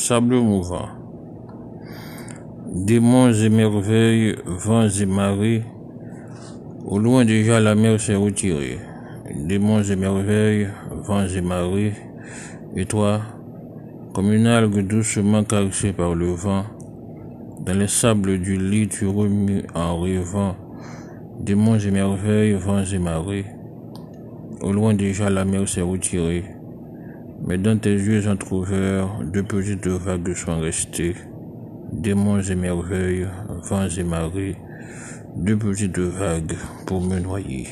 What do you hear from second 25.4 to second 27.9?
mer s'est retirée, mais dans